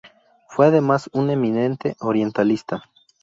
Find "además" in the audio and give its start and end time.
0.65-1.11